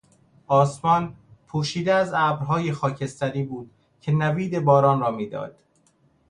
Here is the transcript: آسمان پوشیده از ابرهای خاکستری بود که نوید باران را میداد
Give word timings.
آسمان 0.47 1.15
پوشیده 1.47 1.93
از 1.93 2.13
ابرهای 2.13 2.71
خاکستری 2.71 3.43
بود 3.43 3.71
که 4.01 4.11
نوید 4.11 4.59
باران 4.59 4.99
را 4.99 5.11
میداد 5.11 5.59